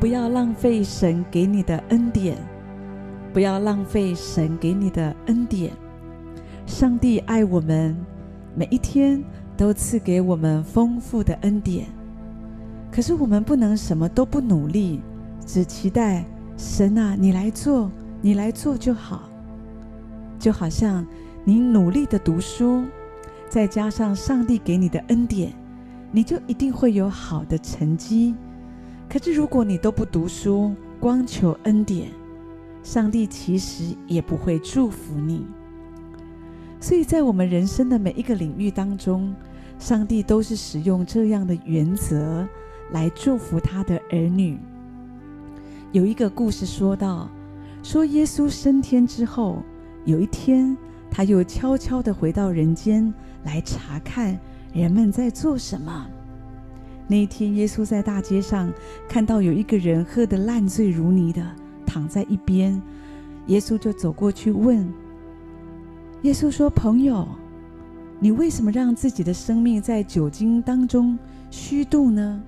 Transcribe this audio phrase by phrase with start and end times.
[0.00, 2.34] 不要浪费神给你的恩典，
[3.34, 5.70] 不要浪费神给你的恩典。
[6.64, 7.94] 上帝爱我们，
[8.56, 9.22] 每一天
[9.58, 11.84] 都赐给我们丰富的恩典。
[12.90, 15.02] 可是我们不能什么都不努力，
[15.44, 16.24] 只期待
[16.56, 17.92] 神啊，你来做，
[18.22, 19.28] 你来做就好。
[20.38, 21.06] 就好像
[21.44, 22.84] 你努力的读书，
[23.50, 25.52] 再加上上帝给你的恩典，
[26.10, 28.34] 你就一定会有好的成绩。
[29.12, 32.10] 可是如果你都不读书，光求恩典，
[32.84, 35.44] 上帝其实也不会祝福你。
[36.78, 39.34] 所以在我们人生的每一个领域当中，
[39.80, 42.48] 上帝都是使用这样的原则
[42.92, 44.56] 来祝福他的儿女。
[45.90, 47.28] 有一个故事说到，
[47.82, 49.62] 说耶稣升天之后。
[50.06, 50.74] 有一天，
[51.10, 53.12] 他又悄悄地回到人间
[53.44, 54.36] 来查看
[54.72, 56.06] 人们在做什么。
[57.10, 58.72] 那一天，耶稣在大街上
[59.08, 61.44] 看到有一个人喝得烂醉如泥的
[61.84, 62.80] 躺在一边，
[63.48, 64.88] 耶稣就走过去问
[66.22, 67.26] ：“耶稣说，朋友，
[68.20, 71.18] 你为什么让自己的生命在酒精当中
[71.50, 72.40] 虚度呢？”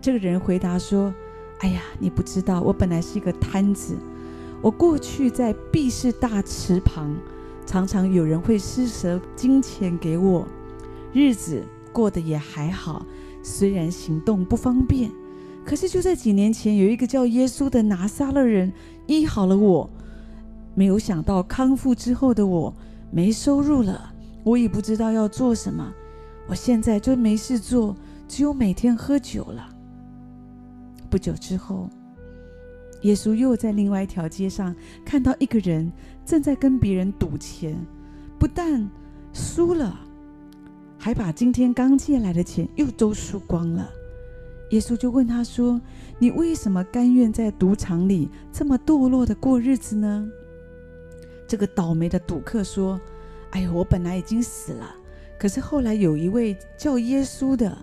[0.00, 1.12] 这个人回答说
[1.58, 3.96] ：“哎呀，你不知道，我本来是一个摊子。”
[4.62, 7.12] 我过去在毕士大池旁，
[7.66, 10.46] 常常有人会施舍金钱给我，
[11.12, 11.60] 日子
[11.92, 13.04] 过得也还好。
[13.42, 15.10] 虽然行动不方便，
[15.64, 18.72] 可是就在几年前，有一个叫耶稣的拿撒勒人
[19.06, 19.90] 医好了我。
[20.74, 22.74] 没有想到康复之后的我
[23.10, 24.12] 没收入了，
[24.44, 25.92] 我也不知道要做什么。
[26.48, 27.96] 我现在就没事做，
[28.28, 29.68] 只有每天喝酒了。
[31.08, 31.88] 不久之后。
[33.02, 35.90] 耶稣又在另外一条街上看到一个人
[36.26, 37.74] 正在跟别人赌钱，
[38.38, 38.86] 不但
[39.32, 39.98] 输了，
[41.02, 43.90] 还把今天刚借来的钱又都输光了。
[44.68, 45.80] 耶稣就问他说
[46.20, 50.30] ：“你为什么甘愿在赌场里这么堕落的过日子呢？”
[51.48, 53.00] 这个倒霉的赌客说
[53.52, 54.94] ：“哎呦，我本来已经死了，
[55.38, 57.76] 可是后来有一位叫耶稣的，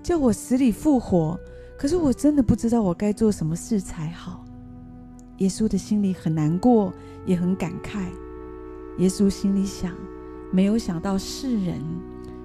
[0.00, 1.36] 叫我死里复活，
[1.76, 4.46] 可是我真的不知道我该做什么事才好。”
[5.38, 6.92] 耶稣的心里很难过，
[7.26, 8.04] 也很感慨。
[8.98, 9.92] 耶稣心里想：
[10.52, 11.80] 没有想到世人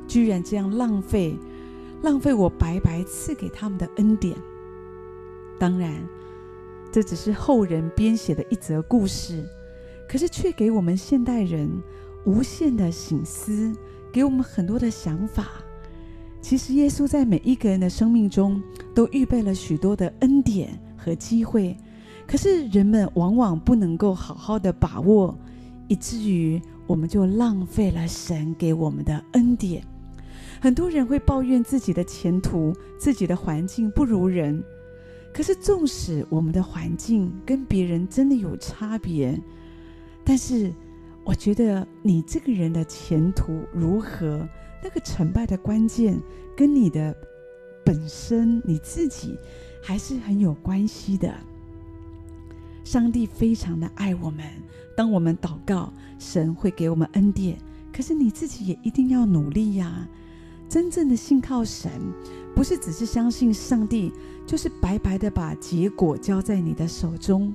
[0.08, 1.38] 居然这样浪费，
[2.02, 4.36] 浪费我白白赐给他们的恩典。
[5.60, 5.94] 当然，
[6.92, 9.44] 这只是后人编写的一则故事，
[10.08, 11.70] 可是却给我们现代人
[12.26, 13.74] 无限的醒思，
[14.12, 15.48] 给我们很多的想法。
[16.42, 18.62] 其实，耶稣在每一个人的生命中
[18.94, 21.76] 都预备了许多的恩典和机会。
[22.28, 25.38] 可是人们往往不能够好好的把握，
[25.88, 29.84] 以至于我们就浪费了神给我们的恩典。
[30.62, 34.64] 很多人会抱怨自己的前途、自己的环境不如人。
[35.34, 39.38] 可是纵使我们的环境跟别人真的有差别，
[40.24, 40.74] 但是
[41.26, 44.48] 我觉得你这个人的前途如何，
[44.82, 46.18] 那个成败的关键
[46.56, 47.14] 跟你的
[47.84, 49.38] 本身你自己
[49.84, 51.34] 还是很有关系的。
[52.86, 54.46] 上帝非常的爱我们，
[54.96, 57.58] 当我们祷告，神会给我们恩典。
[57.92, 60.08] 可是你自己也一定要努力呀！
[60.68, 61.92] 真正的信靠神，
[62.56, 64.12] 不是只是相信上帝，
[64.46, 67.54] 就是白白的把结果交在你的手中，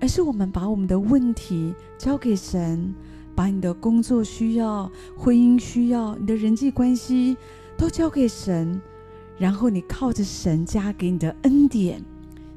[0.00, 2.94] 而是我们把我们的问题交给神，
[3.34, 7.36] 把你的工作需要、婚姻需要、你的人际关系
[7.76, 8.80] 都交给神，
[9.38, 12.02] 然后你靠着神加给你的恩典。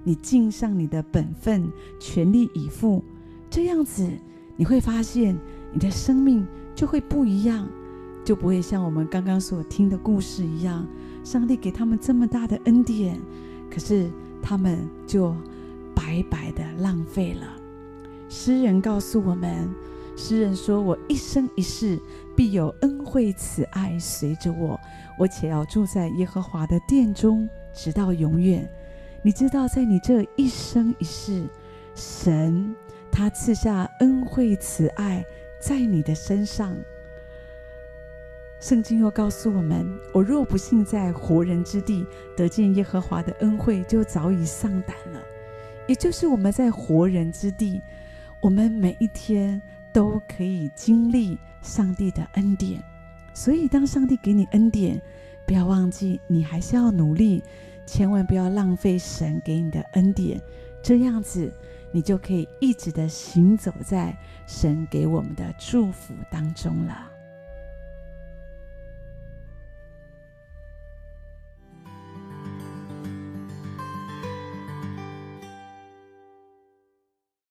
[0.03, 3.03] 你尽上你的本分，全力以赴，
[3.51, 4.09] 这样子
[4.55, 5.37] 你会发现
[5.71, 7.69] 你的生命就会不一样，
[8.23, 10.87] 就不会像我们刚刚所听的故事一样，
[11.23, 13.19] 上帝给他们这么大的恩典，
[13.69, 14.09] 可是
[14.41, 15.35] 他们就
[15.95, 17.47] 白白的浪费了。
[18.29, 19.69] 诗人告诉我们，
[20.15, 21.99] 诗人说：“我一生一世
[22.35, 24.79] 必有恩惠慈爱随着我，
[25.19, 28.69] 我且要住在耶和华的殿中，直到永远。”
[29.23, 31.43] 你知道，在你这一生一世，
[31.93, 32.73] 神
[33.11, 35.23] 他赐下恩惠慈爱
[35.61, 36.73] 在你的身上。
[38.61, 42.05] 圣经又告诉我们：我若不幸在活人之地
[42.37, 45.19] 得见耶和华的恩惠，就早已丧胆了。
[45.87, 47.81] 也就是我们在活人之地，
[48.39, 49.59] 我们每一天
[49.91, 52.79] 都可以经历上帝的恩典。
[53.33, 55.01] 所以，当上帝给你恩典，
[55.47, 57.43] 不要忘记，你还是要努力。
[57.87, 60.39] 千万不要浪费神给你的恩典，
[60.83, 61.51] 这样子
[61.91, 64.15] 你就可以一直的行走在
[64.45, 67.11] 神给我们的祝福当中了。